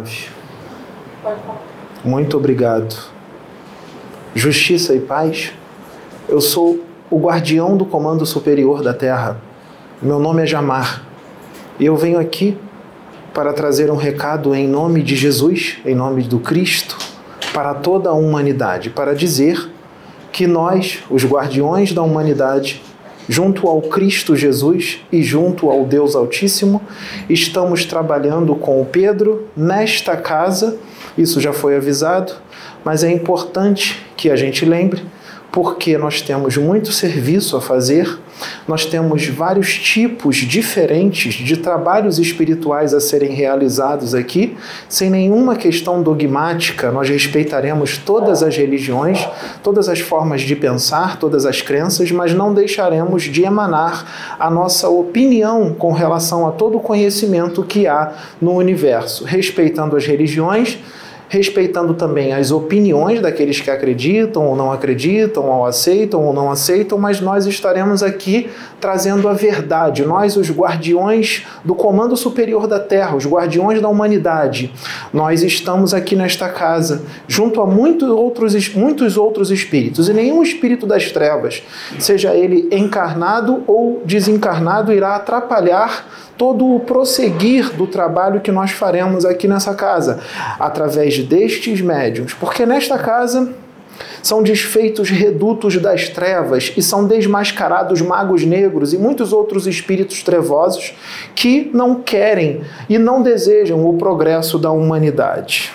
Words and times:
Grave. 0.00 0.28
Muito 2.02 2.36
obrigado. 2.36 2.96
Justiça 4.34 4.94
e 4.94 5.00
paz. 5.00 5.52
Eu 6.28 6.40
sou 6.40 6.80
o 7.10 7.18
guardião 7.18 7.76
do 7.76 7.84
Comando 7.84 8.24
Superior 8.24 8.82
da 8.82 8.94
Terra. 8.94 9.40
Meu 10.00 10.18
nome 10.18 10.42
é 10.42 10.46
Jamar. 10.46 11.04
E 11.78 11.84
eu 11.84 11.96
venho 11.96 12.18
aqui 12.18 12.56
para 13.34 13.52
trazer 13.52 13.90
um 13.90 13.96
recado 13.96 14.54
em 14.54 14.66
nome 14.66 15.02
de 15.02 15.14
Jesus, 15.14 15.78
em 15.84 15.94
nome 15.94 16.22
do 16.22 16.38
Cristo, 16.38 16.96
para 17.52 17.74
toda 17.74 18.10
a 18.10 18.14
humanidade, 18.14 18.90
para 18.90 19.14
dizer 19.14 19.70
que 20.32 20.46
nós, 20.46 21.00
os 21.10 21.24
guardiões 21.24 21.92
da 21.92 22.02
humanidade, 22.02 22.82
junto 23.30 23.68
ao 23.68 23.80
Cristo 23.80 24.34
Jesus 24.34 24.98
e 25.12 25.22
junto 25.22 25.70
ao 25.70 25.84
Deus 25.84 26.16
Altíssimo, 26.16 26.82
estamos 27.28 27.84
trabalhando 27.84 28.56
com 28.56 28.82
o 28.82 28.84
Pedro 28.84 29.46
nesta 29.56 30.16
casa. 30.16 30.76
Isso 31.16 31.40
já 31.40 31.52
foi 31.52 31.76
avisado, 31.76 32.32
mas 32.84 33.04
é 33.04 33.12
importante 33.12 34.04
que 34.16 34.30
a 34.30 34.34
gente 34.34 34.64
lembre 34.64 35.04
porque 35.52 35.96
nós 35.96 36.20
temos 36.20 36.56
muito 36.56 36.90
serviço 36.90 37.56
a 37.56 37.60
fazer, 37.60 38.18
nós 38.66 38.86
temos 38.86 39.26
vários 39.26 39.74
tipos 39.76 40.36
diferentes 40.36 41.34
de 41.34 41.56
trabalhos 41.56 42.18
espirituais 42.18 42.94
a 42.94 43.00
serem 43.00 43.32
realizados 43.32 44.14
aqui, 44.14 44.56
sem 44.88 45.10
nenhuma 45.10 45.56
questão 45.56 46.02
dogmática, 46.02 46.90
nós 46.90 47.08
respeitaremos 47.08 47.98
todas 47.98 48.42
as 48.42 48.56
religiões, 48.56 49.28
todas 49.62 49.88
as 49.88 50.00
formas 50.00 50.42
de 50.42 50.56
pensar, 50.56 51.18
todas 51.18 51.46
as 51.46 51.60
crenças, 51.60 52.10
mas 52.10 52.34
não 52.34 52.54
deixaremos 52.54 53.24
de 53.24 53.44
emanar 53.44 54.36
a 54.38 54.50
nossa 54.50 54.88
opinião 54.88 55.74
com 55.74 55.92
relação 55.92 56.46
a 56.46 56.52
todo 56.52 56.78
o 56.78 56.80
conhecimento 56.80 57.62
que 57.62 57.86
há 57.86 58.12
no 58.40 58.54
universo, 58.54 59.24
respeitando 59.24 59.96
as 59.96 60.06
religiões 60.06 60.78
respeitando 61.30 61.94
também 61.94 62.32
as 62.32 62.50
opiniões 62.50 63.22
daqueles 63.22 63.60
que 63.60 63.70
acreditam 63.70 64.44
ou 64.44 64.56
não 64.56 64.72
acreditam, 64.72 65.48
ou 65.48 65.64
aceitam 65.64 66.24
ou 66.24 66.32
não 66.32 66.50
aceitam, 66.50 66.98
mas 66.98 67.20
nós 67.20 67.46
estaremos 67.46 68.02
aqui 68.02 68.50
trazendo 68.80 69.28
a 69.28 69.32
verdade. 69.32 70.04
Nós, 70.04 70.36
os 70.36 70.50
guardiões 70.50 71.46
do 71.64 71.72
comando 71.72 72.16
superior 72.16 72.66
da 72.66 72.80
Terra, 72.80 73.14
os 73.14 73.24
guardiões 73.26 73.80
da 73.80 73.88
humanidade, 73.88 74.74
nós 75.12 75.44
estamos 75.44 75.94
aqui 75.94 76.16
nesta 76.16 76.48
casa, 76.48 77.04
junto 77.28 77.62
a 77.62 77.66
muitos 77.66 78.08
outros, 78.08 78.74
muitos 78.74 79.16
outros 79.16 79.52
espíritos, 79.52 80.08
e 80.08 80.12
nenhum 80.12 80.42
espírito 80.42 80.84
das 80.84 81.12
trevas, 81.12 81.62
seja 82.00 82.34
ele 82.34 82.68
encarnado 82.72 83.62
ou 83.68 84.02
desencarnado, 84.04 84.92
irá 84.92 85.14
atrapalhar 85.14 86.06
todo 86.40 86.74
o 86.74 86.80
prosseguir 86.80 87.70
do 87.74 87.86
trabalho 87.86 88.40
que 88.40 88.50
nós 88.50 88.70
faremos 88.70 89.26
aqui 89.26 89.46
nessa 89.46 89.74
casa, 89.74 90.20
através 90.58 91.19
destes 91.22 91.80
médiums, 91.80 92.34
porque 92.34 92.66
nesta 92.66 92.98
casa 92.98 93.52
são 94.22 94.42
desfeitos 94.42 95.10
redutos 95.10 95.76
das 95.76 96.08
trevas 96.08 96.72
e 96.76 96.82
são 96.82 97.06
desmascarados 97.06 98.00
magos 98.00 98.44
negros 98.44 98.92
e 98.92 98.98
muitos 98.98 99.32
outros 99.32 99.66
espíritos 99.66 100.22
trevosos 100.22 100.94
que 101.34 101.70
não 101.72 101.96
querem 101.96 102.62
e 102.88 102.98
não 102.98 103.22
desejam 103.22 103.86
o 103.86 103.96
progresso 103.96 104.58
da 104.58 104.70
humanidade. 104.70 105.72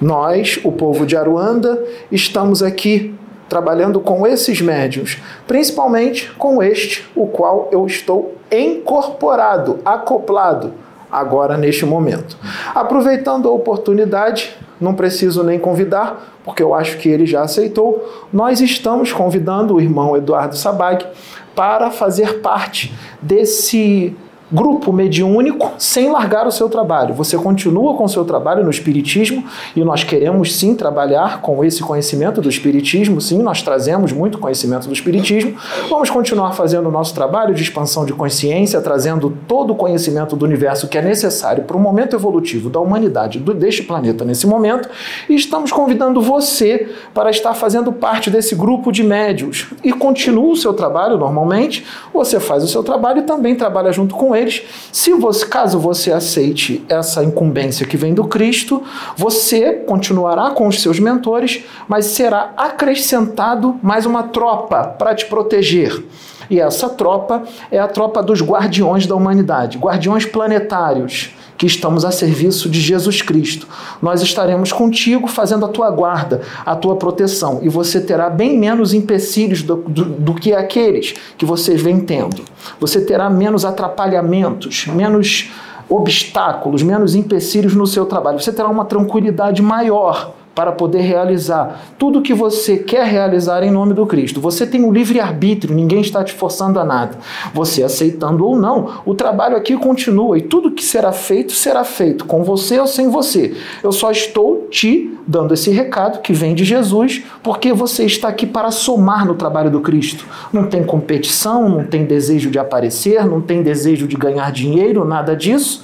Nós, 0.00 0.58
o 0.64 0.72
povo 0.72 1.06
de 1.06 1.16
Aruanda, 1.16 1.82
estamos 2.10 2.62
aqui 2.62 3.14
trabalhando 3.48 4.00
com 4.00 4.26
esses 4.26 4.60
médiums, 4.60 5.18
principalmente 5.46 6.32
com 6.32 6.62
este, 6.62 7.06
o 7.14 7.26
qual 7.26 7.68
eu 7.70 7.86
estou 7.86 8.34
incorporado, 8.50 9.78
acoplado 9.84 10.83
agora 11.18 11.56
neste 11.56 11.86
momento. 11.86 12.36
Aproveitando 12.74 13.48
a 13.48 13.52
oportunidade, 13.52 14.56
não 14.80 14.94
preciso 14.94 15.42
nem 15.42 15.58
convidar, 15.58 16.38
porque 16.44 16.62
eu 16.62 16.74
acho 16.74 16.98
que 16.98 17.08
ele 17.08 17.26
já 17.26 17.42
aceitou. 17.42 18.26
Nós 18.32 18.60
estamos 18.60 19.12
convidando 19.12 19.74
o 19.74 19.80
irmão 19.80 20.16
Eduardo 20.16 20.56
Sabag 20.56 21.06
para 21.54 21.90
fazer 21.90 22.40
parte 22.40 22.92
desse 23.22 24.14
grupo 24.52 24.92
mediúnico 24.92 25.72
sem 25.78 26.10
largar 26.10 26.46
o 26.46 26.52
seu 26.52 26.68
trabalho. 26.68 27.14
Você 27.14 27.36
continua 27.36 27.94
com 27.94 28.04
o 28.04 28.08
seu 28.08 28.24
trabalho 28.24 28.62
no 28.62 28.70
Espiritismo 28.70 29.44
e 29.74 29.82
nós 29.82 30.04
queremos 30.04 30.56
sim 30.56 30.74
trabalhar 30.74 31.40
com 31.40 31.64
esse 31.64 31.82
conhecimento 31.82 32.40
do 32.40 32.48
Espiritismo, 32.48 33.20
sim, 33.20 33.42
nós 33.42 33.62
trazemos 33.62 34.12
muito 34.12 34.38
conhecimento 34.38 34.86
do 34.86 34.92
Espiritismo. 34.92 35.54
Vamos 35.88 36.10
continuar 36.10 36.52
fazendo 36.52 36.88
o 36.88 36.92
nosso 36.92 37.14
trabalho 37.14 37.54
de 37.54 37.62
expansão 37.62 38.04
de 38.04 38.12
consciência, 38.12 38.80
trazendo 38.80 39.36
todo 39.48 39.72
o 39.72 39.76
conhecimento 39.76 40.36
do 40.36 40.44
universo 40.44 40.88
que 40.88 40.98
é 40.98 41.02
necessário 41.02 41.64
para 41.64 41.76
o 41.76 41.80
momento 41.80 42.14
evolutivo 42.14 42.68
da 42.68 42.80
humanidade 42.80 43.38
do, 43.38 43.54
deste 43.54 43.82
planeta 43.82 44.24
nesse 44.24 44.46
momento 44.46 44.88
e 45.28 45.34
estamos 45.34 45.72
convidando 45.72 46.20
você 46.20 46.88
para 47.12 47.30
estar 47.30 47.54
fazendo 47.54 47.92
parte 47.92 48.30
desse 48.30 48.54
grupo 48.54 48.92
de 48.92 49.02
médios 49.02 49.68
e 49.82 49.92
continua 49.92 50.52
o 50.52 50.56
seu 50.56 50.72
trabalho 50.72 51.16
normalmente, 51.16 51.84
você 52.12 52.38
faz 52.38 52.62
o 52.62 52.68
seu 52.68 52.82
trabalho 52.82 53.20
e 53.20 53.22
também 53.22 53.54
trabalha 53.54 53.92
junto 53.92 54.14
com 54.14 54.33
ele 54.36 54.44
eles. 54.44 54.62
Se 54.92 55.12
você, 55.14 55.46
caso 55.46 55.78
você 55.78 56.12
aceite 56.12 56.84
essa 56.88 57.24
incumbência 57.24 57.86
que 57.86 57.96
vem 57.96 58.14
do 58.14 58.24
Cristo, 58.24 58.82
você 59.16 59.72
continuará 59.72 60.50
com 60.50 60.68
os 60.68 60.80
seus 60.80 61.00
mentores, 61.00 61.64
mas 61.88 62.06
será 62.06 62.52
acrescentado 62.56 63.78
mais 63.82 64.06
uma 64.06 64.24
tropa 64.24 64.84
para 64.84 65.14
te 65.14 65.26
proteger. 65.26 66.04
E 66.50 66.60
essa 66.60 66.90
tropa 66.90 67.42
é 67.70 67.78
a 67.78 67.88
tropa 67.88 68.22
dos 68.22 68.42
guardiões 68.42 69.06
da 69.06 69.14
humanidade, 69.14 69.78
guardiões 69.78 70.26
planetários 70.26 71.34
que 71.56 71.66
estamos 71.66 72.04
a 72.04 72.10
serviço 72.10 72.68
de 72.68 72.80
Jesus 72.80 73.22
Cristo. 73.22 73.66
Nós 74.02 74.22
estaremos 74.22 74.72
contigo 74.72 75.26
fazendo 75.26 75.64
a 75.64 75.68
tua 75.68 75.90
guarda, 75.90 76.42
a 76.64 76.74
tua 76.74 76.96
proteção, 76.96 77.60
e 77.62 77.68
você 77.68 78.00
terá 78.00 78.28
bem 78.28 78.58
menos 78.58 78.92
empecilhos 78.92 79.62
do, 79.62 79.76
do, 79.76 80.04
do 80.04 80.34
que 80.34 80.52
aqueles 80.52 81.14
que 81.38 81.44
você 81.44 81.76
vem 81.76 82.00
tendo. 82.00 82.42
Você 82.80 83.00
terá 83.00 83.30
menos 83.30 83.64
atrapalhamentos, 83.64 84.86
menos 84.86 85.50
obstáculos, 85.88 86.82
menos 86.82 87.14
empecilhos 87.14 87.74
no 87.74 87.86
seu 87.86 88.06
trabalho. 88.06 88.40
Você 88.40 88.52
terá 88.52 88.68
uma 88.68 88.84
tranquilidade 88.84 89.62
maior 89.62 90.34
para 90.54 90.72
poder 90.72 91.00
realizar 91.00 91.94
tudo 91.98 92.18
o 92.18 92.22
que 92.22 92.32
você 92.32 92.76
quer 92.76 93.06
realizar 93.06 93.62
em 93.62 93.70
nome 93.70 93.92
do 93.92 94.06
Cristo. 94.06 94.40
Você 94.40 94.66
tem 94.66 94.84
um 94.84 94.92
livre-arbítrio, 94.92 95.74
ninguém 95.74 96.00
está 96.00 96.22
te 96.22 96.32
forçando 96.32 96.78
a 96.78 96.84
nada. 96.84 97.18
Você 97.52 97.82
aceitando 97.82 98.46
ou 98.46 98.56
não, 98.56 99.02
o 99.04 99.14
trabalho 99.14 99.56
aqui 99.56 99.76
continua 99.76 100.38
e 100.38 100.42
tudo 100.42 100.70
que 100.70 100.84
será 100.84 101.12
feito 101.12 101.52
será 101.52 101.84
feito, 101.84 102.24
com 102.24 102.44
você 102.44 102.78
ou 102.78 102.86
sem 102.86 103.08
você. 103.08 103.54
Eu 103.82 103.92
só 103.92 104.10
estou 104.10 104.68
te 104.70 105.12
dando 105.26 105.54
esse 105.54 105.70
recado 105.70 106.20
que 106.20 106.32
vem 106.32 106.54
de 106.54 106.64
Jesus, 106.64 107.22
porque 107.42 107.72
você 107.72 108.04
está 108.04 108.28
aqui 108.28 108.46
para 108.46 108.70
somar 108.70 109.26
no 109.26 109.34
trabalho 109.34 109.70
do 109.70 109.80
Cristo. 109.80 110.26
Não 110.52 110.66
tem 110.66 110.84
competição, 110.84 111.68
não 111.68 111.84
tem 111.84 112.04
desejo 112.04 112.50
de 112.50 112.58
aparecer, 112.58 113.24
não 113.26 113.40
tem 113.40 113.62
desejo 113.62 114.06
de 114.06 114.16
ganhar 114.16 114.52
dinheiro, 114.52 115.04
nada 115.04 115.34
disso 115.34 115.82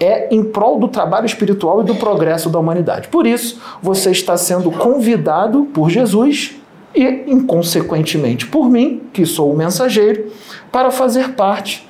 é 0.00 0.34
em 0.34 0.42
prol 0.42 0.78
do 0.78 0.88
trabalho 0.88 1.26
espiritual 1.26 1.82
e 1.82 1.84
do 1.84 1.94
progresso 1.94 2.48
da 2.48 2.58
humanidade. 2.58 3.08
Por 3.08 3.26
isso, 3.26 3.60
você 3.82 4.10
está 4.10 4.36
sendo 4.36 4.70
convidado 4.70 5.64
por 5.74 5.90
Jesus 5.90 6.56
e, 6.94 7.24
inconsequentemente, 7.26 8.46
por 8.46 8.70
mim, 8.70 9.02
que 9.12 9.26
sou 9.26 9.52
o 9.52 9.56
mensageiro, 9.56 10.32
para 10.72 10.90
fazer 10.90 11.34
parte 11.34 11.86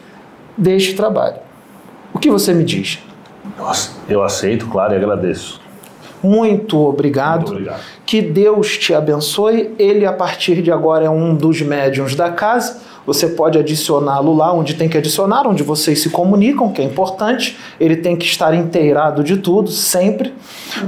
deste 0.59 0.95
trabalho. 0.95 1.37
O 2.13 2.19
que 2.19 2.31
você 2.31 2.53
me 2.53 2.65
diz? 2.65 2.99
Eu 4.09 4.23
aceito, 4.23 4.67
claro, 4.67 4.93
e 4.93 4.97
agradeço. 4.97 5.60
Muito 6.23 6.79
obrigado. 6.79 7.41
Muito 7.41 7.53
obrigado. 7.53 7.81
Que 8.05 8.21
Deus 8.21 8.77
te 8.77 8.95
abençoe. 8.95 9.75
Ele, 9.79 10.05
a 10.05 10.13
partir 10.13 10.63
de 10.63 10.71
agora, 10.71 11.05
é 11.05 11.11
um 11.11 11.35
dos 11.35 11.61
médiuns 11.63 12.15
da 12.15 12.31
casa 12.31 12.91
você 13.07 13.29
pode 13.29 13.59
adicioná-lo 13.59 14.35
lá 14.35 14.53
onde 14.53 14.75
tem 14.75 14.89
que 14.89 14.97
adicionar, 14.97 15.47
onde 15.47 15.63
vocês 15.63 16.01
se 16.01 16.11
comunicam, 16.11 16.71
que 16.71 16.81
é 16.81 16.85
importante. 16.85 17.59
Ele 17.79 17.97
tem 17.97 18.15
que 18.15 18.25
estar 18.25 18.55
inteirado 18.55 19.25
de 19.25 19.39
tudo, 19.39 19.71
sempre, 19.71 20.33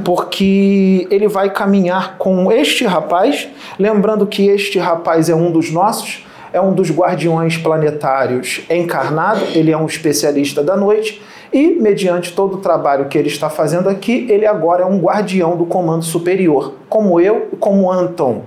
porque 0.04 1.06
ele 1.10 1.26
vai 1.26 1.50
caminhar 1.50 2.16
com 2.18 2.52
este 2.52 2.84
rapaz. 2.84 3.48
Lembrando 3.78 4.26
que 4.26 4.46
este 4.46 4.78
rapaz 4.78 5.28
é 5.28 5.34
um 5.34 5.50
dos 5.50 5.72
nossos, 5.72 6.24
é 6.52 6.60
um 6.60 6.72
dos 6.72 6.90
guardiões 6.90 7.56
planetários 7.56 8.60
encarnado, 8.70 9.40
ele 9.54 9.70
é 9.70 9.76
um 9.76 9.86
especialista 9.86 10.62
da 10.62 10.76
noite. 10.76 11.20
E, 11.52 11.68
mediante 11.80 12.32
todo 12.32 12.54
o 12.54 12.60
trabalho 12.60 13.08
que 13.08 13.18
ele 13.18 13.28
está 13.28 13.50
fazendo 13.50 13.88
aqui, 13.88 14.26
ele 14.30 14.46
agora 14.46 14.84
é 14.84 14.86
um 14.86 14.98
guardião 14.98 15.56
do 15.56 15.66
comando 15.66 16.04
superior, 16.04 16.74
como 16.88 17.20
eu 17.20 17.48
e 17.52 17.56
como 17.56 17.92
Anton. 17.92 18.44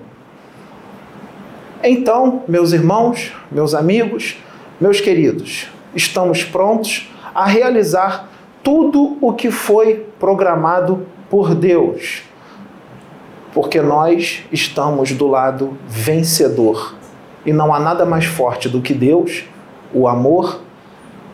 Então, 1.84 2.42
meus 2.48 2.74
irmãos, 2.74 3.31
meus 3.52 3.75
amigos, 3.75 4.38
meus 4.81 5.00
queridos, 5.00 5.68
estamos 5.96 6.44
prontos 6.44 7.07
a 7.34 7.46
realizar 7.46 8.28
tudo 8.63 9.18
o 9.22 9.34
que 9.34 9.52
foi 9.52 10.07
programado 10.19 11.06
por 11.30 11.54
Deus, 11.54 12.24
porque 13.54 13.81
nós 13.81 14.44
estamos 14.52 15.12
do 15.12 15.28
lado 15.28 15.78
vencedor 15.88 16.96
e 17.46 17.54
não 17.54 17.72
há 17.72 17.80
nada 17.80 18.04
mais 18.04 18.25
forte 18.25 18.68
do 18.68 18.81
que 18.81 18.94
Deus, 18.94 19.44
o 19.94 20.07
amor 20.07 20.62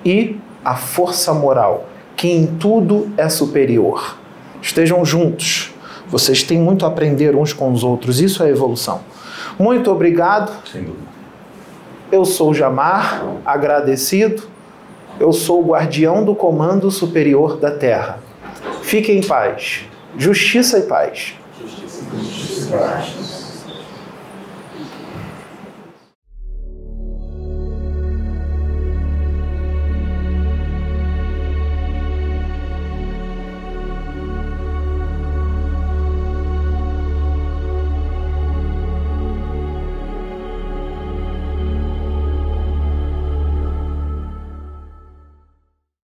e 0.03 0.37
a 0.63 0.75
força 0.75 1.33
moral 1.33 1.87
que 2.15 2.29
em 2.29 2.45
tudo 2.45 3.09
é 3.17 3.27
superior. 3.29 4.17
Estejam 4.61 5.03
juntos. 5.03 5.73
Vocês 6.07 6.43
têm 6.43 6.59
muito 6.59 6.85
a 6.85 6.89
aprender 6.89 7.35
uns 7.35 7.53
com 7.53 7.71
os 7.71 7.83
outros. 7.83 8.21
Isso 8.21 8.43
é 8.43 8.49
evolução. 8.49 9.01
Muito 9.57 9.89
obrigado. 9.89 10.51
Sem 10.71 10.83
dúvida. 10.83 11.11
Eu 12.11 12.25
sou 12.25 12.53
Jamar, 12.53 13.23
agradecido. 13.45 14.43
Eu 15.19 15.31
sou 15.31 15.61
o 15.63 15.65
guardião 15.65 16.23
do 16.23 16.35
comando 16.35 16.91
superior 16.91 17.57
da 17.57 17.71
Terra. 17.71 18.19
Fiquem 18.81 19.19
em 19.19 19.23
paz. 19.23 19.85
Justiça 20.17 20.79
e 20.79 20.83
paz. 20.83 21.33
Justiça 21.59 22.67
e 22.67 22.77
paz. 22.77 23.30